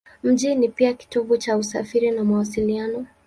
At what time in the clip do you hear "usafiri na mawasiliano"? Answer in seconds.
1.57-3.05